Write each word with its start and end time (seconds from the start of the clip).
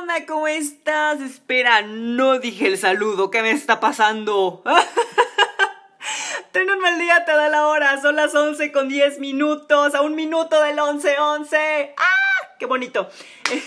onda? 0.00 0.26
¿Cómo 0.26 0.48
estás? 0.48 1.20
Espera, 1.20 1.82
no 1.82 2.38
dije 2.38 2.66
el 2.66 2.78
saludo. 2.78 3.30
¿Qué 3.30 3.42
me 3.42 3.50
está 3.50 3.80
pasando? 3.80 4.62
Ten 6.52 6.70
un 6.70 6.80
mal 6.80 6.98
día, 6.98 7.24
te 7.24 7.32
da 7.32 7.48
la 7.48 7.66
hora. 7.66 8.00
Son 8.00 8.16
las 8.16 8.34
11 8.34 8.72
con 8.72 8.88
10 8.88 9.18
minutos. 9.18 9.94
A 9.94 10.00
un 10.00 10.14
minuto 10.14 10.60
del 10.62 10.78
11-11. 10.78 11.92
¡Ah! 11.96 12.56
¡Qué 12.58 12.66
bonito! 12.66 13.08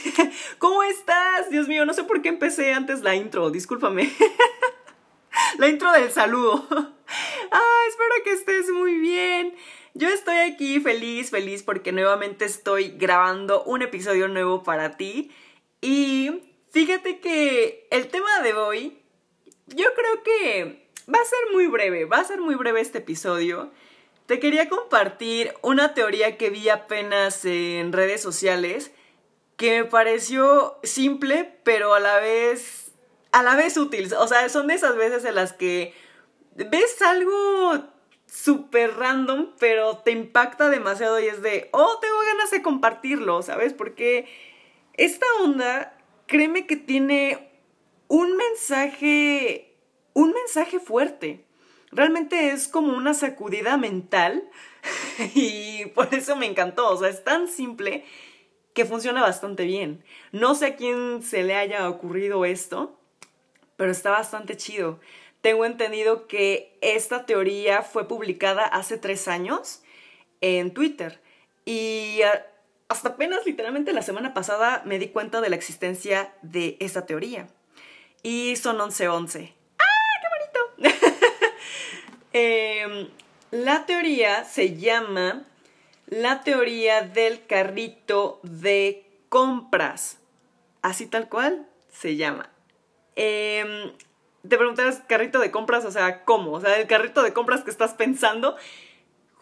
¿Cómo 0.57 0.83
estás? 0.83 1.49
Dios 1.49 1.67
mío, 1.67 1.85
no 1.85 1.93
sé 1.93 2.03
por 2.03 2.21
qué 2.21 2.29
empecé 2.29 2.73
antes 2.73 3.01
la 3.01 3.15
intro. 3.15 3.51
Discúlpame. 3.51 4.11
la 5.59 5.67
intro 5.67 5.91
del 5.91 6.11
saludo. 6.11 6.67
Ah, 7.51 7.79
espero 7.87 8.23
que 8.23 8.31
estés 8.31 8.69
muy 8.71 8.97
bien. 8.97 9.55
Yo 9.93 10.09
estoy 10.09 10.37
aquí 10.37 10.79
feliz, 10.79 11.29
feliz 11.29 11.61
porque 11.61 11.91
nuevamente 11.91 12.45
estoy 12.45 12.89
grabando 12.97 13.63
un 13.65 13.83
episodio 13.83 14.27
nuevo 14.27 14.63
para 14.63 14.97
ti. 14.97 15.29
Y 15.83 16.31
fíjate 16.71 17.19
que 17.19 17.89
el 17.91 18.07
tema 18.07 18.39
de 18.39 18.53
hoy, 18.53 19.01
yo 19.67 19.93
creo 19.93 20.23
que 20.23 20.89
va 21.13 21.19
a 21.19 21.25
ser 21.25 21.39
muy 21.51 21.67
breve, 21.67 22.05
va 22.05 22.19
a 22.19 22.23
ser 22.23 22.39
muy 22.39 22.55
breve 22.55 22.79
este 22.79 22.99
episodio. 22.99 23.69
Te 24.25 24.39
quería 24.39 24.69
compartir 24.69 25.53
una 25.61 25.93
teoría 25.93 26.37
que 26.37 26.49
vi 26.49 26.69
apenas 26.69 27.43
en 27.43 27.91
redes 27.91 28.21
sociales 28.21 28.91
que 29.57 29.81
me 29.81 29.83
pareció 29.83 30.79
simple, 30.83 31.59
pero 31.65 31.93
a 31.93 31.99
la 31.99 32.17
vez 32.19 32.93
a 33.33 33.43
la 33.43 33.57
vez 33.57 33.75
útil. 33.75 34.09
O 34.13 34.27
sea, 34.29 34.47
son 34.47 34.67
de 34.67 34.75
esas 34.75 34.95
veces 34.95 35.25
en 35.25 35.35
las 35.35 35.51
que 35.51 35.93
ves 36.55 37.01
algo 37.01 37.83
súper 38.25 38.95
random, 38.95 39.49
pero 39.59 39.97
te 39.97 40.11
impacta 40.11 40.69
demasiado 40.69 41.19
y 41.19 41.25
es 41.25 41.41
de, 41.41 41.67
oh, 41.73 41.99
tengo 41.99 42.19
ganas 42.31 42.51
de 42.51 42.61
compartirlo, 42.61 43.41
¿sabes? 43.41 43.73
Porque 43.73 44.52
esta 44.93 45.25
onda, 45.41 45.97
créeme 46.27 46.65
que 46.67 46.75
tiene 46.75 47.49
un 48.07 48.37
mensaje, 48.37 49.75
un 50.13 50.33
mensaje 50.33 50.79
fuerte. 50.79 51.43
Realmente 51.91 52.49
es 52.49 52.67
como 52.67 52.95
una 52.95 53.13
sacudida 53.13 53.77
mental 53.77 54.43
y 55.35 55.85
por 55.87 56.13
eso 56.13 56.35
me 56.35 56.45
encantó. 56.45 56.89
O 56.89 56.97
sea, 56.97 57.09
es 57.09 57.23
tan 57.23 57.47
simple 57.47 58.05
que 58.73 58.85
funciona 58.85 59.21
bastante 59.21 59.65
bien. 59.65 60.03
No 60.31 60.55
sé 60.55 60.67
a 60.67 60.75
quién 60.75 61.21
se 61.23 61.43
le 61.43 61.55
haya 61.55 61.89
ocurrido 61.89 62.45
esto, 62.45 62.99
pero 63.77 63.91
está 63.91 64.11
bastante 64.11 64.57
chido. 64.57 64.99
Tengo 65.41 65.65
entendido 65.65 66.27
que 66.27 66.77
esta 66.81 67.25
teoría 67.25 67.81
fue 67.81 68.07
publicada 68.07 68.63
hace 68.63 68.97
tres 68.97 69.27
años 69.27 69.83
en 70.41 70.73
Twitter 70.73 71.21
y 71.65 72.21
ah, 72.23 72.45
hasta 72.93 73.09
apenas 73.09 73.45
literalmente 73.45 73.91
la 73.91 74.03
semana 74.03 74.33
pasada 74.33 74.83
me 74.85 74.99
di 74.99 75.09
cuenta 75.09 75.41
de 75.41 75.49
la 75.49 75.55
existencia 75.55 76.31
de 76.43 76.77
esta 76.79 77.05
teoría. 77.05 77.47
Y 78.21 78.55
son 78.55 78.77
11-11. 78.77 79.51
¡Ah, 79.79 79.85
qué 80.21 80.87
bonito! 80.87 80.97
Em, 82.35 83.09
la 83.51 83.85
teoría 83.85 84.43
se 84.43 84.75
llama 84.75 85.43
la 86.07 86.41
teoría 86.41 87.01
del 87.01 87.45
carrito 87.45 88.39
de 88.41 89.05
compras. 89.29 90.17
Así 90.81 91.05
tal 91.05 91.29
cual 91.29 91.67
se 91.91 92.15
llama. 92.15 92.49
Eh, 93.15 93.93
te 94.47 94.57
preguntarás, 94.57 95.01
carrito 95.07 95.39
de 95.39 95.51
compras, 95.51 95.85
o 95.85 95.91
sea, 95.91 96.25
¿cómo? 96.25 96.53
O 96.53 96.61
sea, 96.61 96.79
el 96.79 96.87
carrito 96.87 97.23
de 97.23 97.33
compras 97.33 97.63
que 97.63 97.69
estás 97.69 97.93
pensando, 97.93 98.57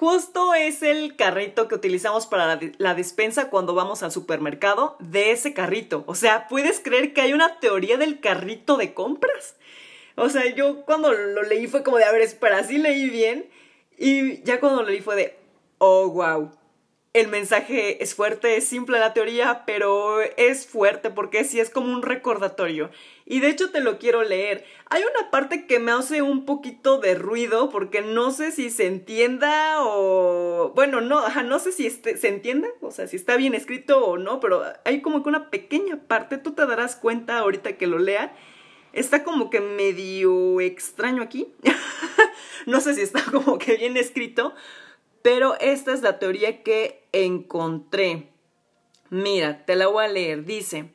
justo 0.02 0.56
es 0.56 0.82
el 0.82 1.16
carrito 1.16 1.68
que 1.68 1.76
utilizamos 1.76 2.26
para 2.26 2.60
la, 2.80 2.96
despensa 2.96 3.52
cuando 3.52 3.76
vamos 3.76 4.02
al 4.02 4.12
supermercado, 4.12 4.98
de 4.98 5.30
ese 5.30 5.54
carrito. 5.54 6.04
O 6.08 6.16
sea, 6.16 6.48
¿puedes 6.48 6.80
creer 6.80 7.14
que 7.14 7.22
hay 7.22 7.34
una 7.34 7.60
teoría 7.60 7.98
del 7.98 8.20
carrito 8.20 8.78
de 8.78 8.96
compras? 8.96 9.58
O 10.16 10.28
sea, 10.30 10.44
yo 10.56 10.86
cuando 10.86 11.14
lo 11.14 11.44
leí 11.44 11.68
fue 11.68 11.84
como 11.84 11.98
de, 11.98 12.06
a 12.06 12.12
ver, 12.12 12.22
espera, 12.22 12.64
sí 12.64 12.80
leí 12.80 13.12
bien. 13.12 13.48
Y 13.96 14.42
ya 14.42 14.60
cuando 14.60 14.82
lo 14.82 14.90
leí 14.90 15.02
fue 15.02 15.16
de, 15.16 15.38
oh, 15.78 16.10
wow 16.10 16.52
el 17.14 17.28
mensaje 17.28 18.02
es 18.02 18.16
fuerte, 18.16 18.56
es 18.56 18.66
simple 18.66 18.98
la 18.98 19.14
teoría, 19.14 19.64
pero 19.66 20.22
es 20.22 20.66
fuerte 20.66 21.10
porque 21.10 21.44
sí 21.44 21.60
es 21.60 21.70
como 21.70 21.92
un 21.92 22.04
recordatorio. 22.04 22.90
Y 23.26 23.42
de 23.42 23.50
hecho 23.50 23.70
te 23.70 23.82
lo 23.82 24.00
quiero 24.00 24.24
leer. 24.24 24.64
Hay 24.90 25.04
una 25.04 25.30
parte 25.30 25.66
que 25.66 25.80
me 25.80 25.92
hace 25.92 26.22
un 26.22 26.46
poquito 26.46 27.00
de 27.00 27.16
ruido 27.16 27.70
porque 27.70 28.02
no 28.02 28.32
sé 28.32 28.52
si 28.52 28.70
se 28.70 28.88
entienda 28.88 29.84
o... 29.84 30.72
Bueno, 30.74 31.02
no, 31.02 31.28
no 31.44 31.60
sé 31.60 31.74
si 31.74 31.86
este, 31.86 32.16
se 32.16 32.30
entienda, 32.30 32.70
o 32.80 32.92
sea, 32.92 33.08
si 33.08 33.18
está 33.18 33.36
bien 33.36 33.56
escrito 33.56 34.06
o 34.06 34.18
no, 34.18 34.40
pero 34.40 34.64
hay 34.86 35.02
como 35.02 35.22
que 35.22 35.30
una 35.30 35.50
pequeña 35.50 36.00
parte, 36.08 36.38
tú 36.38 36.54
te 36.54 36.66
darás 36.66 36.96
cuenta 36.96 37.40
ahorita 37.40 37.78
que 37.78 37.88
lo 37.88 38.00
lea. 38.00 38.34
Está 38.94 39.24
como 39.24 39.50
que 39.50 39.60
medio 39.60 40.62
extraño 40.62 41.24
aquí. 41.24 41.54
no 42.66 42.80
sé 42.80 42.94
si 42.94 43.02
está 43.02 43.22
como 43.26 43.58
que 43.58 43.76
bien 43.76 43.98
escrito, 43.98 44.54
pero 45.22 45.60
esta 45.60 45.94
es 45.94 46.02
la 46.02 46.20
teoría 46.20 46.64
que 46.64 47.08
encontré. 47.12 48.30
Mira, 49.10 49.66
te 49.66 49.76
la 49.76 49.88
voy 49.88 50.06
a 50.06 50.08
leer. 50.08 50.46
Dice, 50.46 50.94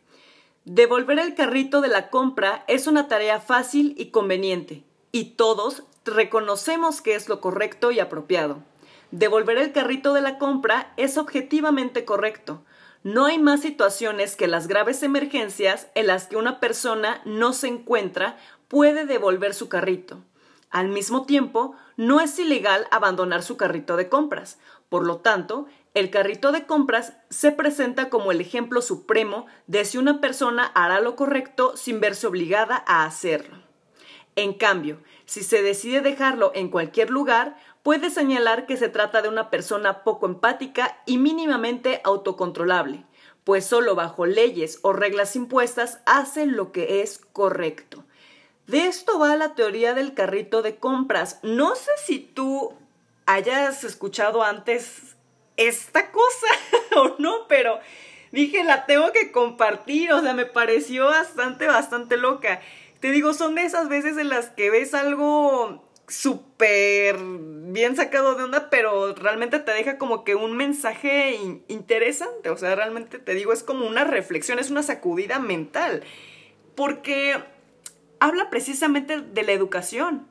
devolver 0.65 1.19
el 1.19 1.35
carrito 1.35 1.81
de 1.81 1.89
la 1.89 2.11
compra 2.11 2.65
es 2.67 2.87
una 2.87 3.09
tarea 3.09 3.41
fácil 3.41 3.95
y 3.99 4.07
conveniente, 4.07 4.85
y 5.13 5.37
todos 5.37 5.85
reconocemos 6.05 7.03
que 7.03 7.15
es 7.15 7.29
lo 7.29 7.41
correcto 7.41 7.91
y 7.91 8.01
apropiado. 8.01 8.63
Devolver 9.11 9.59
el 9.59 9.73
carrito 9.73 10.15
de 10.15 10.21
la 10.21 10.39
compra 10.39 10.93
es 10.97 11.17
objetivamente 11.19 12.05
correcto. 12.05 12.63
No 13.03 13.27
hay 13.27 13.39
más 13.39 13.61
situaciones 13.61 14.35
que 14.35 14.49
las 14.49 14.67
graves 14.67 15.03
emergencias 15.03 15.89
en 15.95 16.09
las 16.09 16.27
que 16.27 16.37
una 16.37 16.59
persona 16.59 17.23
no 17.25 17.53
se 17.53 17.69
encuentra 17.69 18.37
puede 18.67 19.07
devolver 19.07 19.55
su 19.55 19.69
carrito. 19.69 20.23
Al 20.71 20.89
mismo 20.89 21.25
tiempo, 21.27 21.75
no 21.97 22.21
es 22.21 22.39
ilegal 22.39 22.87
abandonar 22.91 23.43
su 23.43 23.57
carrito 23.57 23.97
de 23.97 24.09
compras. 24.09 24.59
Por 24.89 25.05
lo 25.05 25.19
tanto, 25.19 25.67
el 25.95 26.11
carrito 26.11 26.53
de 26.53 26.67
compras 26.67 27.15
se 27.31 27.53
presenta 27.53 28.11
como 28.11 28.31
el 28.31 28.41
ejemplo 28.41 28.83
supremo 28.83 29.47
de 29.67 29.85
si 29.85 29.99
una 29.99 30.21
persona 30.21 30.67
hará 30.75 31.01
lo 31.01 31.17
correcto 31.17 31.77
sin 31.77 32.01
verse 32.01 32.27
obligada 32.27 32.85
a 32.87 33.05
hacerlo. 33.05 33.67
En 34.35 34.53
cambio, 34.53 35.01
si 35.25 35.43
se 35.43 35.63
decide 35.63 36.03
dejarlo 36.03 36.53
en 36.55 36.69
cualquier 36.69 37.09
lugar, 37.09 37.57
puede 37.83 38.11
señalar 38.11 38.67
que 38.67 38.77
se 38.77 38.91
trata 38.91 39.23
de 39.23 39.31
una 39.31 39.49
persona 39.49 40.05
poco 40.05 40.27
empática 40.27 40.99
y 41.07 41.17
mínimamente 41.17 42.03
autocontrolable, 42.05 43.07
pues 43.45 43.65
solo 43.65 43.95
bajo 43.95 44.27
leyes 44.27 44.79
o 44.83 44.93
reglas 44.93 45.37
impuestas 45.37 46.01
hace 46.05 46.45
lo 46.45 46.73
que 46.73 47.01
es 47.01 47.19
correcto. 47.33 48.05
De 48.67 48.87
esto 48.87 49.19
va 49.19 49.37
la 49.37 49.55
teoría 49.55 49.95
del 49.95 50.15
carrito 50.15 50.63
de 50.63 50.77
compras. 50.77 51.39
No 51.43 51.77
sé 51.77 51.91
si 52.05 52.19
tú 52.19 52.75
hayas 53.25 53.85
escuchado 53.85 54.43
antes 54.43 55.17
esta 55.57 56.11
cosa 56.11 56.47
o 56.97 57.17
no, 57.19 57.47
pero 57.49 57.79
dije, 58.33 58.65
la 58.65 58.87
tengo 58.87 59.13
que 59.13 59.33
compartir, 59.33 60.13
o 60.13 60.21
sea, 60.21 60.35
me 60.35 60.47
pareció 60.47 61.07
bastante, 61.07 61.67
bastante 61.67 62.17
loca. 62.17 62.61
Te 63.01 63.11
digo, 63.11 63.35
son 63.35 63.55
de 63.55 63.65
esas 63.65 63.89
veces 63.89 64.17
en 64.17 64.29
las 64.29 64.51
que 64.51 64.71
ves 64.71 64.95
algo 64.95 65.85
súper 66.09 67.17
bien 67.19 67.97
sacado 67.97 68.35
de 68.35 68.45
onda, 68.45 68.71
pero 68.71 69.15
realmente 69.15 69.59
te 69.59 69.73
deja 69.73 69.99
como 69.99 70.25
que 70.25 70.35
un 70.35 70.57
mensaje 70.57 71.39
interesante, 71.69 72.51
o 72.51 72.57
sea, 72.57 72.75
realmente 72.75 73.19
te 73.19 73.35
digo, 73.35 73.53
es 73.53 73.63
como 73.63 73.87
una 73.87 74.05
reflexión, 74.05 74.59
es 74.59 74.71
una 74.71 74.83
sacudida 74.83 75.39
mental, 75.41 76.05
porque 76.77 77.43
habla 78.21 78.51
precisamente 78.51 79.21
de 79.21 79.43
la 79.43 79.53
educación, 79.53 80.27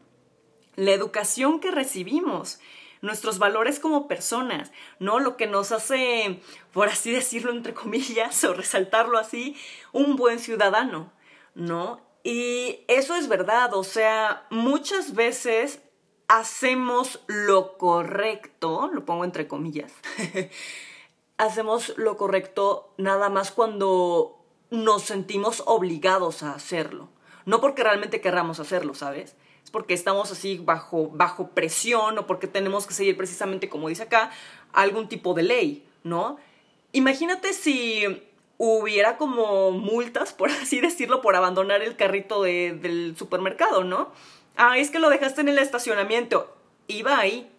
la 0.76 0.92
educación 0.92 1.60
que 1.60 1.72
recibimos, 1.72 2.60
nuestros 3.02 3.40
valores 3.40 3.80
como 3.80 4.08
personas, 4.08 4.72
¿no? 5.00 5.20
Lo 5.20 5.38
que 5.38 5.48
nos 5.48 5.72
hace, 5.72 6.42
por 6.74 6.90
así 6.90 7.12
decirlo, 7.12 7.52
entre 7.52 7.74
comillas, 7.74 8.44
o 8.44 8.54
resaltarlo 8.54 9.18
así, 9.18 9.56
un 9.92 10.16
buen 10.16 10.40
ciudadano, 10.40 11.12
¿no? 11.54 12.02
Y 12.24 12.80
eso 12.88 13.16
es 13.16 13.28
verdad, 13.28 13.74
o 13.76 13.84
sea, 13.84 14.48
muchas 14.50 15.14
veces 15.14 15.82
hacemos 16.28 17.20
lo 17.28 17.78
correcto, 17.78 18.90
lo 18.92 19.06
pongo 19.06 19.24
entre 19.26 19.48
comillas, 19.48 19.94
hacemos 21.38 21.94
lo 21.98 22.18
correcto 22.18 22.94
nada 22.98 23.30
más 23.30 23.52
cuando 23.52 24.44
nos 24.72 25.04
sentimos 25.04 25.62
obligados 25.68 26.42
a 26.42 26.54
hacerlo. 26.54 27.10
No 27.46 27.62
porque 27.62 27.84
realmente 27.84 28.22
querramos 28.22 28.60
hacerlo, 28.60 28.96
¿sabes? 28.96 29.36
Es 29.64 29.72
porque 29.72 29.94
estamos 29.94 30.32
así 30.32 30.58
bajo, 30.58 31.10
bajo 31.10 31.50
presión 31.50 32.18
o 32.18 32.28
porque 32.28 32.48
tenemos 32.48 32.88
que 32.88 32.94
seguir 32.94 33.18
precisamente, 33.18 33.70
como 33.70 33.90
dice 33.90 34.04
acá, 34.04 34.32
algún 34.74 35.08
tipo 35.08 35.34
de 35.34 35.44
ley, 35.44 35.86
¿no? 36.04 36.38
Imagínate 36.92 37.54
si 37.54 38.24
hubiera 38.58 39.18
como 39.18 39.72
multas, 39.72 40.34
por 40.34 40.50
así 40.62 40.82
decirlo, 40.82 41.22
por 41.22 41.36
abandonar 41.36 41.82
el 41.82 41.96
carrito 41.96 42.44
del 42.44 43.16
supermercado, 43.18 43.84
¿no? 43.84 44.12
Ah, 44.56 44.78
es 44.78 44.90
que 44.90 45.00
lo 45.00 45.10
dejaste 45.10 45.42
en 45.42 45.50
el 45.50 45.60
estacionamiento. 45.60 46.56
Iba 46.88 47.20
ahí 47.20 47.50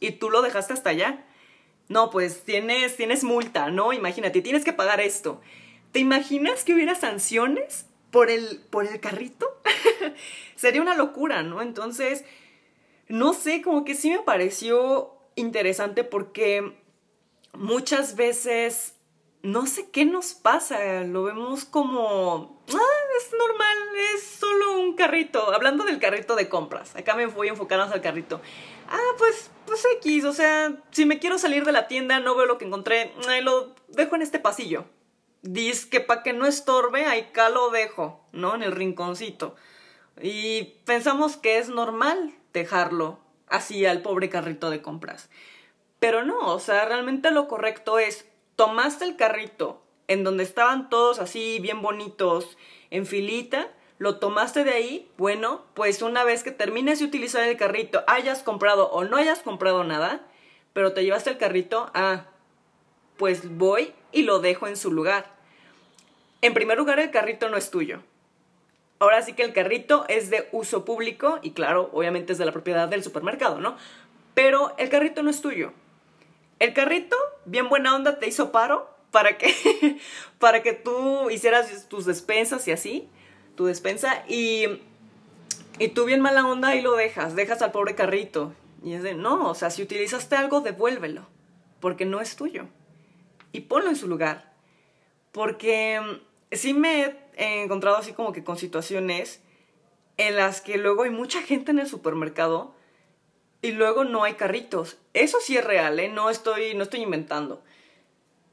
y 0.00 0.12
tú 0.12 0.30
lo 0.30 0.42
dejaste 0.42 0.72
hasta 0.72 0.90
allá. 0.90 1.24
No, 1.88 2.10
pues 2.10 2.44
tienes, 2.44 2.96
tienes 2.96 3.24
multa, 3.24 3.70
¿no? 3.70 3.92
Imagínate, 3.92 4.40
tienes 4.40 4.64
que 4.64 4.72
pagar 4.72 5.00
esto. 5.00 5.40
¿Te 5.92 5.98
imaginas 5.98 6.64
que 6.64 6.74
hubiera 6.74 6.94
sanciones 6.94 7.86
por 8.14 8.30
el, 8.30 8.60
por 8.70 8.86
el 8.86 9.00
carrito? 9.00 9.60
Sería 10.54 10.80
una 10.80 10.94
locura, 10.94 11.42
¿no? 11.42 11.60
Entonces, 11.60 12.24
no 13.08 13.32
sé, 13.32 13.60
como 13.60 13.84
que 13.84 13.96
sí 13.96 14.08
me 14.08 14.20
pareció 14.20 15.16
interesante 15.34 16.04
porque 16.04 16.78
muchas 17.54 18.14
veces 18.14 18.94
no 19.42 19.66
sé 19.66 19.90
qué 19.90 20.04
nos 20.04 20.32
pasa, 20.34 21.02
lo 21.02 21.24
vemos 21.24 21.64
como, 21.64 22.62
ah, 22.72 23.00
es 23.18 23.32
normal, 23.36 23.78
es 24.14 24.22
solo 24.22 24.78
un 24.78 24.94
carrito. 24.94 25.52
Hablando 25.52 25.82
del 25.82 25.98
carrito 25.98 26.36
de 26.36 26.48
compras, 26.48 26.94
acá 26.94 27.16
me 27.16 27.26
voy 27.26 27.48
a 27.48 27.50
enfocarnos 27.50 27.90
al 27.90 28.00
carrito. 28.00 28.40
Ah, 28.88 29.12
pues, 29.18 29.50
pues 29.66 29.84
X, 29.96 30.24
o 30.24 30.32
sea, 30.32 30.72
si 30.92 31.04
me 31.04 31.18
quiero 31.18 31.36
salir 31.36 31.64
de 31.64 31.72
la 31.72 31.88
tienda, 31.88 32.20
no 32.20 32.36
veo 32.36 32.46
lo 32.46 32.58
que 32.58 32.64
encontré, 32.64 33.12
lo 33.42 33.74
dejo 33.88 34.14
en 34.14 34.22
este 34.22 34.38
pasillo. 34.38 34.84
Dice 35.44 35.90
que 35.90 36.00
para 36.00 36.22
que 36.22 36.32
no 36.32 36.46
estorbe, 36.46 37.04
acá 37.04 37.50
lo 37.50 37.68
dejo, 37.68 38.24
¿no? 38.32 38.54
En 38.54 38.62
el 38.62 38.72
rinconcito. 38.72 39.56
Y 40.22 40.80
pensamos 40.86 41.36
que 41.36 41.58
es 41.58 41.68
normal 41.68 42.34
dejarlo 42.54 43.18
así 43.46 43.84
al 43.84 44.00
pobre 44.00 44.30
carrito 44.30 44.70
de 44.70 44.80
compras. 44.80 45.28
Pero 45.98 46.24
no, 46.24 46.38
o 46.54 46.58
sea, 46.60 46.86
realmente 46.86 47.30
lo 47.30 47.46
correcto 47.46 47.98
es, 47.98 48.26
tomaste 48.56 49.04
el 49.04 49.16
carrito 49.16 49.82
en 50.08 50.24
donde 50.24 50.44
estaban 50.44 50.88
todos 50.88 51.18
así 51.18 51.58
bien 51.60 51.82
bonitos 51.82 52.56
en 52.90 53.04
filita, 53.04 53.68
lo 53.98 54.16
tomaste 54.16 54.64
de 54.64 54.72
ahí, 54.72 55.10
bueno, 55.18 55.66
pues 55.74 56.00
una 56.00 56.24
vez 56.24 56.42
que 56.42 56.52
termines 56.52 57.00
de 57.00 57.04
utilizar 57.04 57.42
el 57.42 57.58
carrito, 57.58 58.02
hayas 58.06 58.42
comprado 58.42 58.90
o 58.92 59.04
no 59.04 59.18
hayas 59.18 59.40
comprado 59.40 59.84
nada, 59.84 60.26
pero 60.72 60.94
te 60.94 61.04
llevaste 61.04 61.28
el 61.28 61.38
carrito, 61.38 61.90
ah, 61.92 62.28
pues 63.18 63.58
voy 63.58 63.92
y 64.10 64.22
lo 64.22 64.38
dejo 64.38 64.66
en 64.66 64.78
su 64.78 64.90
lugar. 64.90 65.33
En 66.44 66.52
primer 66.52 66.76
lugar, 66.76 67.00
el 67.00 67.10
carrito 67.10 67.48
no 67.48 67.56
es 67.56 67.70
tuyo. 67.70 68.02
Ahora 68.98 69.22
sí 69.22 69.32
que 69.32 69.44
el 69.44 69.54
carrito 69.54 70.04
es 70.08 70.28
de 70.28 70.46
uso 70.52 70.84
público 70.84 71.38
y 71.40 71.52
claro, 71.52 71.88
obviamente 71.94 72.34
es 72.34 72.38
de 72.38 72.44
la 72.44 72.52
propiedad 72.52 72.86
del 72.86 73.02
supermercado, 73.02 73.60
¿no? 73.60 73.78
Pero 74.34 74.74
el 74.76 74.90
carrito 74.90 75.22
no 75.22 75.30
es 75.30 75.40
tuyo. 75.40 75.72
El 76.58 76.74
carrito, 76.74 77.16
bien 77.46 77.70
buena 77.70 77.96
onda, 77.96 78.18
te 78.18 78.28
hizo 78.28 78.52
paro 78.52 78.94
para 79.10 79.38
que, 79.38 79.98
para 80.38 80.62
que 80.62 80.74
tú 80.74 81.30
hicieras 81.30 81.88
tus 81.88 82.04
despensas 82.04 82.68
y 82.68 82.72
así, 82.72 83.08
tu 83.56 83.64
despensa, 83.64 84.22
y, 84.28 84.66
y 85.78 85.88
tú 85.94 86.04
bien 86.04 86.20
mala 86.20 86.46
onda 86.46 86.76
y 86.76 86.82
lo 86.82 86.94
dejas, 86.94 87.34
dejas 87.34 87.62
al 87.62 87.72
pobre 87.72 87.94
carrito. 87.94 88.52
Y 88.84 88.92
es 88.92 89.02
de, 89.02 89.14
no, 89.14 89.48
o 89.48 89.54
sea, 89.54 89.70
si 89.70 89.82
utilizaste 89.82 90.36
algo, 90.36 90.60
devuélvelo, 90.60 91.26
porque 91.80 92.04
no 92.04 92.20
es 92.20 92.36
tuyo. 92.36 92.66
Y 93.50 93.62
ponlo 93.62 93.88
en 93.88 93.96
su 93.96 94.08
lugar. 94.08 94.52
Porque 95.32 96.20
sí 96.56 96.74
me 96.74 97.16
he 97.36 97.62
encontrado 97.62 97.96
así 97.96 98.12
como 98.12 98.32
que 98.32 98.44
con 98.44 98.56
situaciones 98.56 99.40
en 100.16 100.36
las 100.36 100.60
que 100.60 100.78
luego 100.78 101.02
hay 101.02 101.10
mucha 101.10 101.42
gente 101.42 101.70
en 101.70 101.78
el 101.78 101.88
supermercado 101.88 102.74
y 103.62 103.72
luego 103.72 104.04
no 104.04 104.24
hay 104.24 104.34
carritos. 104.34 104.98
Eso 105.14 105.38
sí 105.40 105.56
es 105.56 105.64
real, 105.64 105.98
¿eh? 105.98 106.08
No 106.08 106.30
estoy, 106.30 106.74
no 106.74 106.82
estoy 106.82 107.00
inventando. 107.00 107.62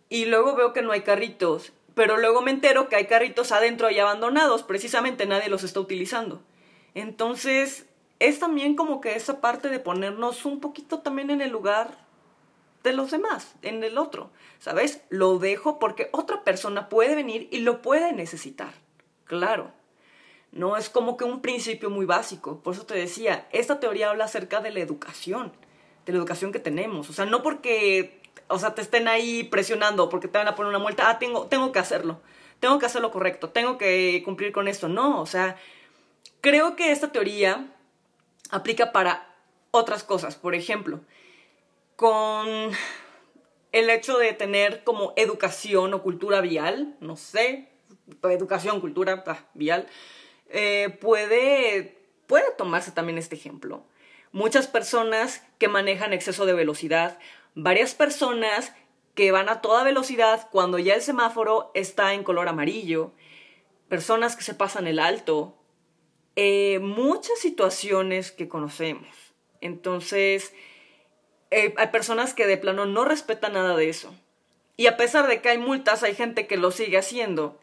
Y 0.09 0.25
luego 0.25 0.56
veo 0.56 0.74
que 0.74 0.81
no 0.81 0.92
hay 0.92 1.01
carritos, 1.01 1.74
pero 1.95 2.18
luego 2.18 2.42
me 2.42 2.51
entero 2.51 2.89
que 2.89 2.95
hay 2.95 3.07
carritos 3.07 3.51
adentro 3.51 3.89
y 3.89 4.00
abandonados, 4.00 4.63
precisamente 4.63 5.25
nadie 5.25 5.50
los 5.50 5.63
está 5.63 5.80
utilizando. 5.80 6.42
Entonces, 6.95 7.86
es 8.19 8.39
también 8.39 8.75
como 8.75 9.01
que 9.01 9.15
esa 9.15 9.42
parte 9.42 9.69
de 9.69 9.80
ponernos 9.80 10.45
un 10.45 10.59
poquito 10.59 11.00
también 11.00 11.30
en 11.30 11.42
el 11.42 11.51
lugar 11.51 11.98
de 12.83 12.94
los 12.94 13.12
demás, 13.12 13.54
en 13.62 13.83
el 13.83 13.98
otro, 13.98 14.31
¿sabes? 14.60 15.01
Lo 15.10 15.38
dejo 15.38 15.80
porque 15.80 16.10
otra 16.12 16.44
persona 16.44 16.89
puede 16.89 17.16
venir 17.16 17.48
y 17.51 17.60
lo 17.60 17.81
puede 17.81 18.13
necesitar, 18.13 18.74
claro. 19.25 19.72
No 20.51 20.75
es 20.75 20.89
como 20.89 21.16
que 21.16 21.24
un 21.24 21.42
principio 21.42 21.89
muy 21.89 22.06
básico, 22.06 22.60
por 22.62 22.74
eso 22.74 22.86
te 22.86 22.95
decía, 22.95 23.48
esta 23.51 23.80
teoría 23.80 24.10
habla 24.10 24.25
acerca 24.25 24.60
de 24.60 24.72
la 24.72 24.80
educación, 24.80 25.54
de 26.06 26.12
la 26.12 26.18
educación 26.18 26.51
que 26.51 26.60
tenemos, 26.60 27.10
o 27.10 27.13
sea, 27.13 27.25
no 27.25 27.42
porque, 27.42 28.22
o 28.48 28.60
sea, 28.60 28.75
te 28.75 28.81
estén 28.81 29.07
ahí 29.07 29.44
presionando, 29.44 30.10
porque 30.10 30.27
te 30.27 30.38
van 30.38 30.48
a 30.48 30.56
poner 30.56 30.69
una 30.69 30.80
multa, 30.80 31.10
ah, 31.10 31.19
tengo, 31.19 31.48
tengo 31.48 31.72
que 31.72 31.80
hacerlo, 31.80 32.19
tengo 32.60 32.80
que 32.80 32.86
hacerlo 32.86 33.12
correcto, 33.12 33.50
tengo 33.50 33.77
que 33.77 34.22
cumplir 34.25 34.51
con 34.51 34.68
esto, 34.68 34.89
no, 34.89 35.22
o 35.22 35.25
sea, 35.25 35.56
creo 36.42 36.75
que 36.75 36.92
esta 36.92 37.12
teoría 37.12 37.68
aplica 38.50 38.92
para 38.92 39.34
otras 39.72 40.04
cosas, 40.04 40.36
por 40.36 40.54
ejemplo, 40.54 41.00
con 41.95 42.71
el 43.71 43.89
hecho 43.89 44.17
de 44.17 44.33
tener 44.33 44.83
como 44.83 45.13
educación 45.15 45.93
o 45.93 46.01
cultura 46.01 46.41
vial, 46.41 46.95
no 46.99 47.15
sé, 47.15 47.69
educación, 48.23 48.81
cultura 48.81 49.23
ah, 49.27 49.45
vial, 49.53 49.88
eh, 50.49 50.89
puede, 50.99 51.97
puede 52.27 52.51
tomarse 52.57 52.91
también 52.91 53.17
este 53.17 53.35
ejemplo. 53.35 53.85
Muchas 54.31 54.67
personas 54.67 55.45
que 55.57 55.67
manejan 55.67 56.13
exceso 56.13 56.45
de 56.45 56.53
velocidad, 56.53 57.19
varias 57.55 57.95
personas 57.95 58.73
que 59.15 59.31
van 59.31 59.49
a 59.49 59.61
toda 59.61 59.83
velocidad 59.83 60.47
cuando 60.51 60.79
ya 60.79 60.95
el 60.95 61.01
semáforo 61.01 61.71
está 61.73 62.13
en 62.13 62.23
color 62.23 62.47
amarillo, 62.47 63.11
personas 63.89 64.35
que 64.35 64.43
se 64.43 64.53
pasan 64.53 64.88
el 64.88 64.99
alto, 64.99 65.57
eh, 66.35 66.79
muchas 66.79 67.39
situaciones 67.39 68.31
que 68.31 68.47
conocemos. 68.47 69.07
Entonces, 69.59 70.53
eh, 71.51 71.74
hay 71.77 71.88
personas 71.88 72.33
que 72.33 72.48
de 72.48 72.57
plano 72.57 72.86
no 72.86 73.06
respetan 73.06 73.53
nada 73.53 73.75
de 73.75 73.89
eso. 73.89 74.15
Y 74.77 74.88
a 74.88 74.98
pesar 74.98 75.27
de 75.27 75.42
que 75.42 75.50
hay 75.50 75.57
multas, 75.57 76.01
hay 76.01 76.15
gente 76.15 76.48
que 76.48 76.57
lo 76.57 76.71
sigue 76.71 76.98
haciendo, 76.98 77.59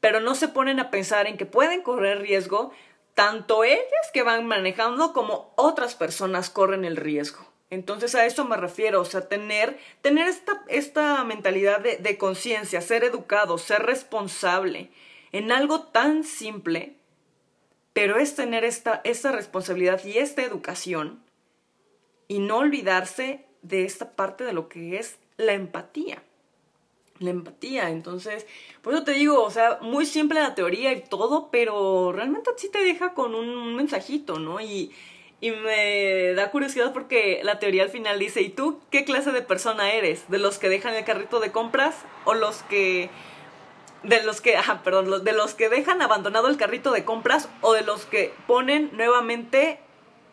pero 0.00 0.20
no 0.20 0.34
se 0.34 0.48
ponen 0.48 0.78
a 0.78 0.90
pensar 0.90 1.26
en 1.26 1.36
que 1.36 1.46
pueden 1.46 1.82
correr 1.82 2.20
riesgo 2.20 2.70
tanto 3.14 3.64
ellas 3.64 3.84
que 4.12 4.22
van 4.22 4.46
manejando 4.46 5.12
como 5.12 5.52
otras 5.56 5.94
personas 5.94 6.48
corren 6.50 6.84
el 6.84 6.96
riesgo. 6.96 7.46
Entonces 7.70 8.14
a 8.14 8.26
eso 8.26 8.44
me 8.44 8.56
refiero, 8.56 9.00
o 9.00 9.04
sea, 9.04 9.28
tener, 9.28 9.78
tener 10.02 10.26
esta, 10.28 10.64
esta 10.68 11.22
mentalidad 11.24 11.80
de, 11.80 11.96
de 11.96 12.18
conciencia, 12.18 12.80
ser 12.80 13.04
educado, 13.04 13.58
ser 13.58 13.82
responsable 13.82 14.90
en 15.32 15.52
algo 15.52 15.82
tan 15.82 16.24
simple, 16.24 16.96
pero 17.92 18.18
es 18.18 18.34
tener 18.34 18.64
esta, 18.64 19.00
esta 19.04 19.32
responsabilidad 19.32 20.04
y 20.04 20.18
esta 20.18 20.42
educación 20.42 21.22
y 22.30 22.38
no 22.38 22.58
olvidarse 22.58 23.44
de 23.62 23.84
esta 23.84 24.12
parte 24.12 24.44
de 24.44 24.52
lo 24.52 24.68
que 24.68 24.98
es 24.98 25.18
la 25.36 25.52
empatía. 25.52 26.22
La 27.18 27.30
empatía, 27.30 27.90
entonces, 27.90 28.46
por 28.82 28.94
eso 28.94 29.02
te 29.02 29.14
digo, 29.14 29.42
o 29.42 29.50
sea, 29.50 29.78
muy 29.80 30.06
simple 30.06 30.38
la 30.38 30.54
teoría 30.54 30.92
y 30.92 31.00
todo, 31.00 31.48
pero 31.50 32.12
realmente 32.12 32.52
sí 32.56 32.70
te 32.70 32.84
deja 32.84 33.14
con 33.14 33.34
un 33.34 33.74
mensajito, 33.74 34.38
¿no? 34.38 34.60
Y, 34.60 34.92
y 35.40 35.50
me 35.50 36.32
da 36.34 36.52
curiosidad 36.52 36.92
porque 36.92 37.40
la 37.42 37.58
teoría 37.58 37.82
al 37.82 37.90
final 37.90 38.20
dice, 38.20 38.42
¿y 38.42 38.48
tú 38.48 38.78
qué 38.92 39.04
clase 39.04 39.32
de 39.32 39.42
persona 39.42 39.92
eres? 39.92 40.30
¿De 40.30 40.38
los 40.38 40.58
que 40.58 40.68
dejan 40.68 40.94
el 40.94 41.04
carrito 41.04 41.40
de 41.40 41.50
compras 41.50 41.96
o 42.26 42.34
los 42.34 42.62
que 42.62 43.10
de 44.04 44.22
los 44.22 44.40
que, 44.40 44.56
ah, 44.56 44.82
perdón, 44.84 45.24
de 45.24 45.32
los 45.32 45.54
que 45.54 45.68
dejan 45.68 46.00
abandonado 46.00 46.46
el 46.46 46.56
carrito 46.56 46.92
de 46.92 47.04
compras 47.04 47.48
o 47.60 47.72
de 47.72 47.82
los 47.82 48.06
que 48.06 48.32
ponen 48.46 48.90
nuevamente 48.92 49.80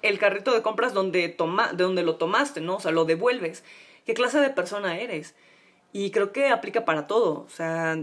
el 0.02 0.20
carrito 0.20 0.54
de 0.54 0.62
compras 0.62 0.94
donde, 0.94 1.30
toma, 1.30 1.74
de 1.74 1.84
donde 1.84 2.04
lo 2.04 2.16
tomaste, 2.16 2.62
¿no? 2.62 2.76
O 2.76 2.80
sea, 2.80 2.92
lo 2.92 3.06
devuelves. 3.06 3.64
¿Qué 4.06 4.14
clase 4.14 4.40
de 4.40 4.50
persona 4.50 5.00
eres? 5.00 5.36
Y 5.94 6.12
creo 6.12 6.32
que 6.32 6.50
aplica 6.50 6.86
para 6.86 7.08
todo. 7.08 7.42
O 7.42 7.50
sea, 7.50 7.98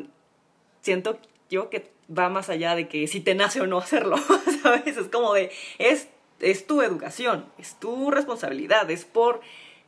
siento 0.80 1.18
yo 1.50 1.70
que 1.70 1.90
va 2.16 2.28
más 2.28 2.50
allá 2.50 2.74
de 2.74 2.88
que 2.88 3.06
si 3.06 3.20
te 3.20 3.34
nace 3.34 3.60
o 3.60 3.66
no 3.66 3.78
hacerlo, 3.80 4.16
¿sabes? 4.62 4.96
Es 4.96 5.08
como 5.08 5.34
de, 5.34 5.50
es, 5.78 6.08
es 6.40 6.66
tu 6.66 6.82
educación, 6.82 7.46
es 7.58 7.78
tu 7.78 8.10
responsabilidad, 8.10 8.90
es 8.90 9.04
por, 9.04 9.40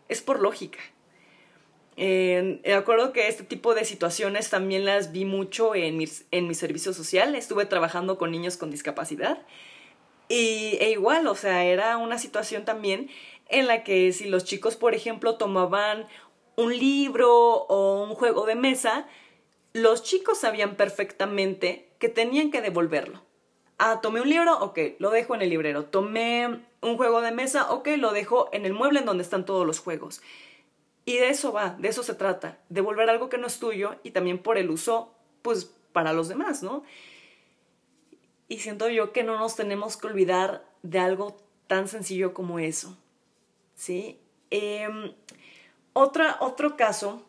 es 0.08 0.22
por 0.22 0.40
lógica. 0.40 0.78
Eh, 1.98 2.60
acuerdo 2.76 3.14
que 3.14 3.28
este 3.28 3.42
tipo 3.42 3.74
de 3.74 3.86
situaciones 3.86 4.50
también 4.50 4.84
las 4.84 5.12
vi 5.12 5.24
mucho 5.24 5.74
en 5.74 6.04
en 6.30 6.46
mi 6.46 6.54
servicio 6.54 6.92
social. 6.92 7.34
Estuve 7.34 7.64
trabajando 7.64 8.18
con 8.18 8.30
niños 8.30 8.58
con 8.58 8.70
discapacidad 8.70 9.38
y, 10.28 10.76
e 10.80 10.90
igual, 10.90 11.26
o 11.26 11.34
sea, 11.34 11.64
era 11.64 11.96
una 11.96 12.18
situación 12.18 12.64
también 12.64 13.10
en 13.48 13.66
la 13.66 13.84
que 13.84 14.12
si 14.12 14.28
los 14.28 14.44
chicos, 14.44 14.76
por 14.76 14.94
ejemplo, 14.94 15.36
tomaban 15.36 16.06
un 16.56 16.76
libro 16.76 17.30
o 17.32 18.02
un 18.02 18.14
juego 18.14 18.46
de 18.46 18.54
mesa, 18.54 19.06
los 19.72 20.02
chicos 20.02 20.38
sabían 20.38 20.76
perfectamente 20.76 21.88
que 21.98 22.08
tenían 22.08 22.50
que 22.50 22.62
devolverlo. 22.62 23.22
Ah, 23.78 24.00
tomé 24.00 24.22
un 24.22 24.30
libro, 24.30 24.58
ok, 24.58 24.78
lo 24.98 25.10
dejo 25.10 25.34
en 25.34 25.42
el 25.42 25.50
librero. 25.50 25.84
Tomé 25.84 26.62
un 26.80 26.96
juego 26.96 27.20
de 27.20 27.30
mesa, 27.30 27.70
ok, 27.70 27.88
lo 27.98 28.12
dejo 28.12 28.48
en 28.52 28.64
el 28.64 28.72
mueble 28.72 29.00
en 29.00 29.04
donde 29.04 29.22
están 29.22 29.44
todos 29.44 29.66
los 29.66 29.80
juegos. 29.80 30.22
Y 31.04 31.18
de 31.18 31.28
eso 31.28 31.52
va, 31.52 31.76
de 31.78 31.88
eso 31.88 32.02
se 32.02 32.14
trata, 32.14 32.58
devolver 32.68 33.10
algo 33.10 33.28
que 33.28 33.38
no 33.38 33.46
es 33.46 33.58
tuyo 33.60 33.96
y 34.02 34.10
también 34.10 34.38
por 34.38 34.58
el 34.58 34.70
uso, 34.70 35.12
pues 35.42 35.70
para 35.92 36.12
los 36.12 36.28
demás, 36.28 36.62
¿no? 36.62 36.82
Y 38.48 38.58
siento 38.58 38.88
yo 38.88 39.12
que 39.12 39.24
no 39.24 39.38
nos 39.38 39.56
tenemos 39.56 39.96
que 39.96 40.06
olvidar 40.06 40.64
de 40.82 40.98
algo 40.98 41.36
tan 41.66 41.88
sencillo 41.88 42.32
como 42.32 42.58
eso. 42.58 42.96
¿Sí? 43.74 44.18
Em, 44.50 45.12
otra, 45.92 46.36
otro 46.40 46.76
caso 46.76 47.22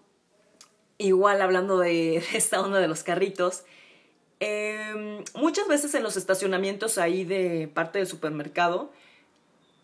igual 0.98 1.42
hablando 1.42 1.80
de, 1.80 2.18
esta 2.34 2.62
onda 2.62 2.80
de 2.80 2.88
los 2.88 3.04
carritos, 3.04 3.64
em, 4.40 5.24
muchas 5.34 5.68
veces 5.68 5.94
en 5.96 6.04
los 6.04 6.18
estacionamientos 6.18 6.98
ahí 6.98 7.24
de 7.24 7.70
parte 7.74 8.00
del 8.00 8.08
supermercado 8.08 8.92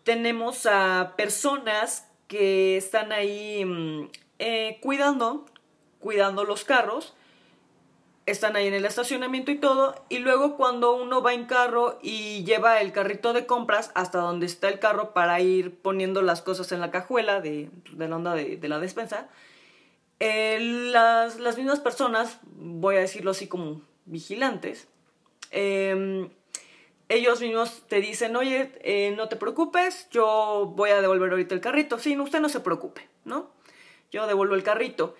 tenemos 0.04 0.66
a 0.66 1.14
personas 1.16 2.06
que 2.28 2.76
están 2.76 3.10
ahí 3.10 3.64
mm, 3.64 4.10
eh, 4.38 4.78
cuidando, 4.80 5.46
cuidando 5.98 6.44
los 6.44 6.64
carros 6.64 7.14
están 8.26 8.56
ahí 8.56 8.66
en 8.66 8.74
el 8.74 8.86
estacionamiento 8.86 9.50
y 9.50 9.56
todo, 9.56 9.94
y 10.08 10.18
luego 10.18 10.56
cuando 10.56 10.94
uno 10.94 11.22
va 11.22 11.34
en 11.34 11.44
carro 11.44 11.98
y 12.02 12.44
lleva 12.44 12.80
el 12.80 12.92
carrito 12.92 13.32
de 13.32 13.46
compras 13.46 13.90
hasta 13.94 14.18
donde 14.18 14.46
está 14.46 14.68
el 14.68 14.78
carro 14.78 15.12
para 15.12 15.40
ir 15.40 15.74
poniendo 15.74 16.22
las 16.22 16.40
cosas 16.40 16.72
en 16.72 16.80
la 16.80 16.90
cajuela 16.90 17.40
de, 17.40 17.68
la 17.96 18.16
onda 18.16 18.34
de, 18.34 18.58
la 18.68 18.78
despensa, 18.78 19.28
eh, 20.20 20.58
las, 20.60 21.38
mismas 21.56 21.80
personas, 21.80 22.38
voy 22.44 22.96
a 22.96 23.00
decirlo 23.00 23.32
así 23.32 23.46
como 23.46 23.82
vigilantes, 24.06 24.88
em, 25.50 26.30
ellos 27.10 27.40
mismos 27.42 27.82
te 27.86 28.00
dicen, 28.00 28.34
oye, 28.36 28.72
eh, 28.80 29.12
no 29.16 29.28
te 29.28 29.36
preocupes, 29.36 30.08
yo 30.10 30.72
voy 30.74 30.90
a 30.90 31.02
devolver 31.02 31.30
ahorita 31.30 31.54
el 31.54 31.60
carrito. 31.60 31.98
Sí, 31.98 32.18
usted 32.18 32.40
no 32.40 32.48
se 32.48 32.60
preocupe, 32.60 33.06
¿no? 33.24 33.50
Yo 34.10 34.26
devuelvo 34.26 34.54
el 34.54 34.62
carrito. 34.62 35.14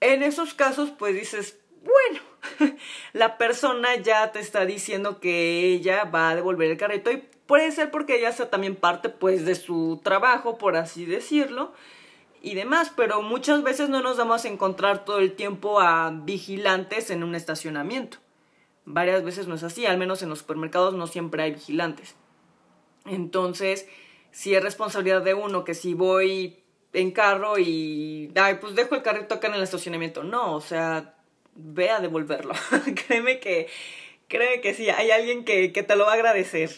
En 0.00 0.22
esos 0.22 0.54
casos, 0.54 0.90
pues 0.90 1.14
dices, 1.14 1.58
bueno, 1.82 2.29
la 3.12 3.38
persona 3.38 3.96
ya 3.96 4.32
te 4.32 4.40
está 4.40 4.64
diciendo 4.66 5.20
que 5.20 5.66
ella 5.72 6.04
va 6.04 6.30
a 6.30 6.34
devolver 6.34 6.70
el 6.70 6.76
carrito 6.76 7.10
y 7.10 7.24
puede 7.46 7.70
ser 7.72 7.90
porque 7.90 8.18
ella 8.18 8.32
sea 8.32 8.50
también 8.50 8.76
parte 8.76 9.08
pues 9.08 9.44
de 9.44 9.54
su 9.54 10.00
trabajo, 10.02 10.58
por 10.58 10.76
así 10.76 11.04
decirlo, 11.04 11.72
y 12.42 12.54
demás, 12.54 12.92
pero 12.94 13.22
muchas 13.22 13.62
veces 13.62 13.88
no 13.88 14.00
nos 14.00 14.16
vamos 14.16 14.44
a 14.44 14.48
encontrar 14.48 15.04
todo 15.04 15.18
el 15.18 15.32
tiempo 15.32 15.80
a 15.80 16.10
vigilantes 16.10 17.10
en 17.10 17.22
un 17.22 17.34
estacionamiento. 17.34 18.18
Varias 18.84 19.22
veces 19.24 19.46
no 19.46 19.54
es 19.54 19.62
así, 19.62 19.84
al 19.84 19.98
menos 19.98 20.22
en 20.22 20.30
los 20.30 20.38
supermercados 20.38 20.94
no 20.94 21.06
siempre 21.06 21.42
hay 21.42 21.52
vigilantes. 21.52 22.16
Entonces, 23.04 23.86
si 24.30 24.54
es 24.54 24.62
responsabilidad 24.62 25.22
de 25.22 25.34
uno 25.34 25.64
que 25.64 25.74
si 25.74 25.94
voy 25.94 26.62
en 26.92 27.10
carro 27.12 27.58
y, 27.58 28.32
ay, 28.36 28.58
pues 28.60 28.74
dejo 28.74 28.94
el 28.94 29.02
carrito 29.02 29.34
acá 29.34 29.48
en 29.48 29.54
el 29.54 29.62
estacionamiento. 29.62 30.24
No, 30.24 30.54
o 30.54 30.60
sea, 30.60 31.14
ve 31.54 31.90
a 31.90 32.00
devolverlo. 32.00 32.54
créeme 33.06 33.40
que, 33.40 33.68
créeme 34.28 34.60
que 34.60 34.74
sí, 34.74 34.90
hay 34.90 35.10
alguien 35.10 35.44
que, 35.44 35.68
te 35.68 35.96
lo 35.96 36.06
va 36.06 36.12
a 36.12 36.14
agradecer. 36.14 36.70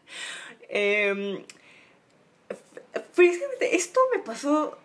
eh, 0.68 1.44
esto 3.60 4.00
me 4.12 4.20
pasó 4.20 4.78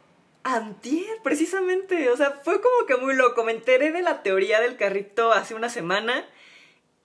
antier, 0.43 1.17
precisamente. 1.23 2.09
O 2.09 2.17
sea, 2.17 2.39
fue 2.43 2.61
como 2.61 2.85
que 2.85 2.97
muy 2.97 3.15
loco. 3.15 3.43
Me 3.43 3.51
enteré 3.51 3.91
de 3.91 4.01
la 4.01 4.23
teoría 4.23 4.59
del 4.61 4.77
carrito 4.77 5.31
hace 5.31 5.55
una 5.55 5.69
semana. 5.69 6.27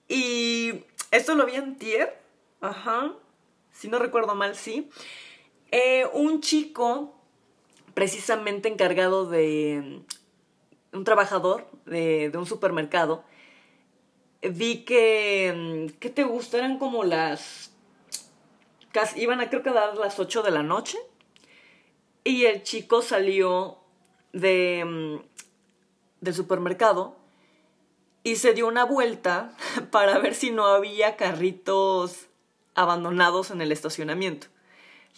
Y 0.07 0.83
esto 1.11 1.35
lo 1.35 1.45
vi 1.45 1.55
antier. 1.55 2.17
Ajá. 2.61 3.13
Si 3.71 3.87
no 3.87 3.99
recuerdo 3.99 4.35
mal, 4.35 4.55
sí. 4.55 4.89
Eh, 5.71 6.07
un 6.13 6.41
chico 6.41 7.13
precisamente 7.93 8.69
encargado 8.69 9.25
de 9.25 10.01
un 10.95 11.03
trabajador 11.03 11.67
de, 11.85 12.31
un 12.33 12.45
supermercado, 12.45 13.23
vi 14.41 14.85
que, 14.85 15.53
mm, 15.55 15.99
¿qué 15.99 16.09
te 16.09 16.23
gusta? 16.23 16.57
Eran 16.57 16.79
como 16.79 17.03
las, 17.03 17.71
iban 19.15 19.41
a 19.41 19.49
creo 19.49 19.61
que 19.61 19.71
dar 19.71 19.95
las 19.97 20.19
8 20.19 20.41
de 20.41 20.51
la 20.51 20.63
noche 20.63 20.97
y 22.23 22.45
el 22.45 22.63
chico 22.63 23.01
salió 23.01 23.77
de, 24.33 24.83
mm, 24.85 25.25
del 26.21 26.33
supermercado 26.33 27.17
y 28.23 28.37
se 28.37 28.53
dio 28.53 28.67
una 28.67 28.85
vuelta 28.85 29.55
para 29.91 30.17
ver 30.19 30.33
si 30.33 30.51
no 30.51 30.65
había 30.65 31.17
carritos 31.17 32.27
abandonados 32.73 33.51
en 33.51 33.61
el 33.61 33.71
estacionamiento. 33.71 34.47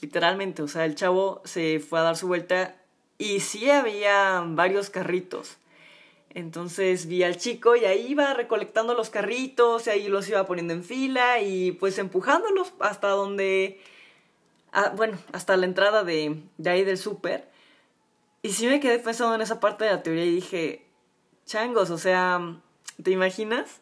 Literalmente, 0.02 0.62
o 0.62 0.68
sea, 0.68 0.86
el 0.86 0.96
chavo 0.96 1.42
se 1.44 1.80
fue 1.80 2.00
a 2.00 2.04
dar 2.04 2.18
su 2.18 2.28
vuelta 2.28 2.76
y 3.18 3.40
sí 3.40 3.70
había 3.70 4.44
varios 4.46 4.90
carritos. 4.90 5.58
Entonces 6.34 7.08
vi 7.08 7.24
al 7.24 7.38
chico 7.38 7.76
y 7.76 7.86
ahí 7.86 8.08
iba 8.08 8.34
recolectando 8.34 8.94
los 8.94 9.10
carritos 9.10 9.88
y 9.88 9.90
ahí 9.90 10.08
los 10.08 10.28
iba 10.30 10.46
poniendo 10.46 10.74
en 10.74 10.84
fila 10.84 11.40
y 11.40 11.72
pues 11.72 11.98
empujándolos 11.98 12.74
hasta 12.80 13.10
donde, 13.10 13.82
ah, 14.72 14.94
bueno, 14.96 15.18
hasta 15.32 15.58
la 15.58 15.66
entrada 15.66 16.04
de, 16.04 16.42
de 16.58 16.70
ahí 16.70 16.84
del 16.84 16.98
súper. 16.98 17.50
Y 18.44 18.52
sí 18.52 18.68
me 18.68 18.80
quedé 18.80 19.00
pensando 19.00 19.36
en 19.36 19.42
esa 19.42 19.60
parte 19.60 19.86
de 19.86 19.92
la 19.92 20.04
teoría 20.04 20.26
y 20.26 20.36
dije, 20.36 20.86
changos, 21.46 21.90
o 21.90 21.98
sea, 21.98 22.40
¿te 23.02 23.12
imaginas? 23.12 23.82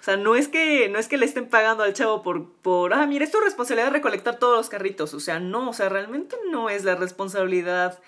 O 0.00 0.02
sea, 0.02 0.16
no 0.16 0.34
es 0.34 0.48
que, 0.48 0.88
no 0.88 0.98
es 0.98 1.08
que 1.08 1.18
le 1.18 1.26
estén 1.26 1.48
pagando 1.48 1.82
al 1.84 1.92
chavo 1.92 2.22
por, 2.22 2.50
por, 2.62 2.94
ah, 2.94 3.06
mira, 3.06 3.24
es 3.24 3.30
tu 3.30 3.40
responsabilidad 3.40 3.92
recolectar 3.92 4.38
todos 4.38 4.56
los 4.56 4.70
carritos. 4.70 5.12
O 5.12 5.20
sea, 5.20 5.38
no, 5.40 5.70
o 5.70 5.72
sea, 5.74 5.90
realmente 5.90 6.36
no 6.50 6.70
es 6.70 6.84
la 6.84 6.94
responsabilidad 6.94 8.00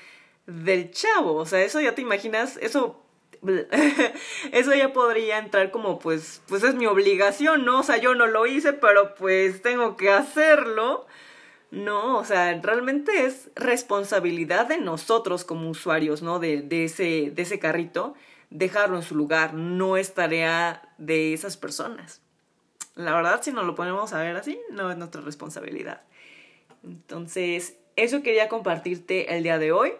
del 0.46 0.90
chavo. 0.90 1.34
O 1.34 1.44
sea, 1.44 1.62
eso 1.62 1.80
ya 1.82 1.94
te 1.94 2.00
imaginas, 2.00 2.56
eso 2.62 3.02
eso 4.52 4.74
ya 4.74 4.92
podría 4.92 5.38
entrar 5.38 5.70
como 5.70 5.98
pues, 5.98 6.42
pues 6.46 6.62
es 6.62 6.74
mi 6.74 6.86
obligación, 6.86 7.64
¿no? 7.64 7.80
O 7.80 7.82
sea, 7.82 7.96
yo 7.96 8.14
no 8.14 8.26
lo 8.26 8.46
hice, 8.46 8.72
pero 8.72 9.14
pues 9.14 9.62
tengo 9.62 9.96
que 9.96 10.10
hacerlo. 10.10 11.06
No, 11.70 12.18
o 12.18 12.24
sea, 12.24 12.60
realmente 12.60 13.24
es 13.24 13.50
responsabilidad 13.56 14.66
de 14.66 14.78
nosotros 14.78 15.44
como 15.44 15.70
usuarios, 15.70 16.22
¿no? 16.22 16.38
De, 16.38 16.60
de, 16.60 16.84
ese, 16.84 17.32
de 17.34 17.42
ese 17.42 17.58
carrito, 17.58 18.14
dejarlo 18.50 18.96
en 18.96 19.02
su 19.02 19.14
lugar, 19.16 19.54
no 19.54 19.96
es 19.96 20.12
tarea 20.12 20.82
de 20.98 21.32
esas 21.32 21.56
personas. 21.56 22.20
La 22.94 23.14
verdad, 23.14 23.40
si 23.42 23.52
no 23.52 23.62
lo 23.62 23.74
ponemos 23.74 24.12
a 24.12 24.20
ver 24.20 24.36
así, 24.36 24.60
no 24.70 24.90
es 24.90 24.98
nuestra 24.98 25.22
responsabilidad. 25.22 26.02
Entonces, 26.84 27.78
eso 27.96 28.22
quería 28.22 28.48
compartirte 28.48 29.34
el 29.34 29.42
día 29.42 29.58
de 29.58 29.72
hoy 29.72 29.94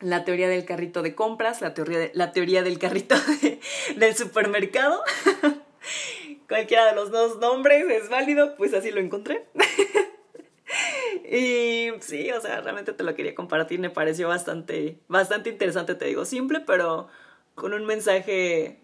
la 0.00 0.24
teoría 0.24 0.48
del 0.48 0.64
carrito 0.64 1.02
de 1.02 1.14
compras, 1.14 1.60
la 1.60 1.74
teoría, 1.74 2.10
la 2.12 2.32
teoría 2.32 2.62
del 2.62 2.78
carrito 2.78 3.16
del 3.96 4.14
supermercado. 4.14 5.02
Cualquiera 6.48 6.86
de 6.86 6.94
los 6.94 7.10
dos 7.10 7.38
nombres 7.38 7.84
es 7.90 8.08
válido, 8.08 8.56
pues 8.56 8.74
así 8.74 8.90
lo 8.90 9.00
encontré. 9.00 9.46
y 11.30 11.88
sí, 12.00 12.30
o 12.30 12.40
sea, 12.40 12.60
realmente 12.60 12.92
te 12.92 13.04
lo 13.04 13.14
quería 13.14 13.34
compartir, 13.34 13.80
me 13.80 13.90
pareció 13.90 14.28
bastante, 14.28 14.98
bastante 15.08 15.50
interesante, 15.50 15.94
te 15.94 16.06
digo, 16.06 16.24
simple, 16.24 16.60
pero 16.60 17.08
con 17.54 17.72
un 17.72 17.84
mensaje 17.84 18.78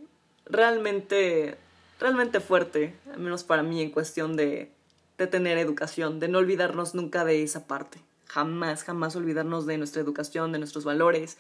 realmente, 0.47 1.57
realmente 2.01 2.41
fuerte, 2.41 2.95
al 3.13 3.21
menos 3.21 3.45
para 3.45 3.63
mí 3.63 3.81
en 3.81 3.91
cuestión 3.91 4.37
de, 4.37 4.73
de 5.19 5.27
tener 5.27 5.59
educación, 5.59 6.19
de 6.19 6.29
no 6.29 6.39
olvidarnos 6.39 6.95
nunca 6.95 7.25
de 7.25 7.43
esa 7.43 7.67
parte 7.67 8.01
jamás, 8.33 8.83
jamás 8.83 9.15
olvidarnos 9.15 9.67
de 9.67 9.77
nuestra 9.77 10.01
educación, 10.01 10.53
de 10.53 10.59
nuestros 10.59 10.85
valores 10.85 11.37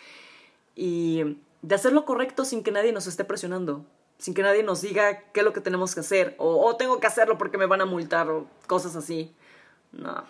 y 0.74 1.38
de 1.62 1.74
hacer 1.74 1.92
lo 1.92 2.04
correcto 2.04 2.44
sin 2.44 2.62
que 2.62 2.70
nadie 2.70 2.92
nos 2.92 3.06
esté 3.06 3.24
presionando, 3.24 3.86
sin 4.18 4.34
que 4.34 4.42
nadie 4.42 4.62
nos 4.62 4.82
diga 4.82 5.22
qué 5.32 5.40
es 5.40 5.44
lo 5.44 5.54
que 5.54 5.62
tenemos 5.62 5.94
que 5.94 6.00
hacer 6.00 6.34
o, 6.36 6.76
tengo 6.76 7.00
que 7.00 7.06
hacerlo 7.06 7.38
porque 7.38 7.56
me 7.56 7.64
van 7.64 7.80
a 7.80 7.86
multar 7.86 8.28
o 8.28 8.46
cosas 8.66 8.94
así. 8.94 9.34
No, 9.90 10.24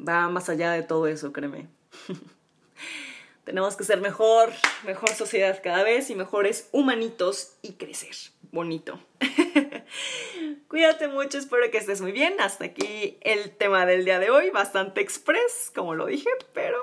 va 0.00 0.30
más 0.30 0.48
allá 0.48 0.72
de 0.72 0.82
todo 0.82 1.06
eso, 1.06 1.30
créeme. 1.30 1.68
tenemos 3.44 3.76
que 3.76 3.84
ser 3.84 4.00
mejor, 4.00 4.50
mejor 4.86 5.10
sociedad 5.10 5.60
cada 5.62 5.82
vez 5.82 6.08
y 6.08 6.14
mejores 6.14 6.70
humanitos 6.72 7.52
y 7.60 7.74
crecer. 7.74 8.16
Bonito. 8.50 8.98
Cuídate 10.72 11.06
mucho, 11.06 11.36
espero 11.36 11.70
que 11.70 11.76
estés 11.76 12.00
muy 12.00 12.12
bien. 12.12 12.40
Hasta 12.40 12.64
aquí 12.64 13.18
el 13.20 13.54
tema 13.54 13.84
del 13.84 14.06
día 14.06 14.18
de 14.18 14.30
hoy, 14.30 14.48
bastante 14.48 15.02
express, 15.02 15.70
como 15.74 15.94
lo 15.94 16.06
dije, 16.06 16.30
pero 16.54 16.78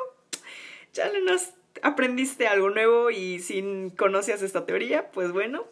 ya 0.93 1.11
nos 1.25 1.49
aprendiste 1.81 2.47
algo 2.47 2.69
nuevo 2.69 3.09
y 3.09 3.39
si 3.39 3.91
conocías 3.97 4.43
esta 4.43 4.67
teoría, 4.67 5.09
pues 5.09 5.31
bueno, 5.31 5.65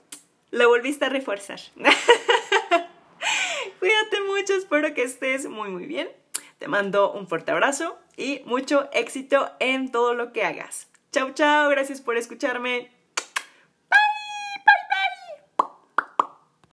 lo 0.50 0.68
volviste 0.68 1.06
a 1.06 1.10
reforzar. 1.10 1.60
Cuídate 3.80 4.22
mucho, 4.22 4.56
espero 4.56 4.96
que 4.96 5.04
estés 5.04 5.46
muy 5.46 5.70
muy 5.70 5.86
bien. 5.86 6.10
Te 6.58 6.68
mando 6.68 7.12
un 7.12 7.28
fuerte 7.28 7.52
abrazo 7.52 8.00
y 8.16 8.42
mucho 8.46 8.90
éxito 8.94 9.52
en 9.60 9.92
todo 9.92 10.16
lo 10.16 10.34
que 10.34 10.44
hagas. 10.44 10.88
Chao, 11.12 11.36
chao, 11.36 11.70
gracias 11.70 12.02
por 12.02 12.18
escucharme. 12.18 12.97